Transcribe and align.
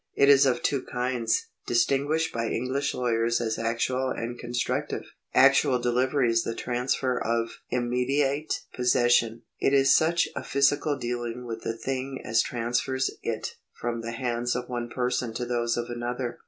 It 0.15 0.29
is 0.29 0.47
of 0.47 0.63
two 0.63 0.81
kinds, 0.81 1.45
distinguished 1.67 2.33
by 2.33 2.47
English 2.49 2.95
lawyers 2.95 3.39
as 3.39 3.59
actual 3.59 4.09
and 4.09 4.35
constr 4.35 4.75
active. 4.75 5.03
1 5.33 5.35
Actual 5.35 5.77
delivery 5.77 6.31
is 6.31 6.41
the 6.43 6.55
transfer 6.55 7.19
of 7.23 7.59
immediate 7.69 8.61
possession; 8.73 9.43
it 9.59 9.73
is 9.73 9.95
such 9.95 10.27
a 10.35 10.43
physical 10.43 10.97
dealing 10.97 11.45
with 11.45 11.61
the 11.61 11.77
thing 11.77 12.19
as 12.25 12.41
transfers 12.41 13.11
it 13.21 13.57
from 13.79 14.01
the 14.01 14.13
hands 14.13 14.55
of 14.55 14.67
one 14.67 14.89
person 14.89 15.35
to 15.35 15.45
those 15.45 15.77
of 15.77 15.85
another. 15.91 16.39